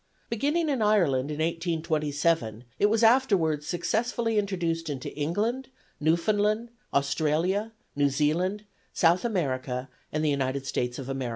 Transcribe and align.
Beginning 0.31 0.67
in 0.67 0.81
Ireland 0.81 1.29
in 1.29 1.37
1827 1.37 2.63
it 2.79 2.87
was 2.87 3.03
afterwards 3.03 3.67
successfully 3.67 4.39
introduced 4.39 4.89
into 4.89 5.15
England, 5.15 5.67
Newfoundland, 5.99 6.71
Australia, 6.91 7.71
New 7.95 8.09
Zealand, 8.09 8.63
South 8.95 9.23
America 9.23 9.89
and 10.11 10.25
the 10.25 10.31
United 10.31 10.65
States 10.65 10.97
of 10.97 11.07
America. 11.07 11.29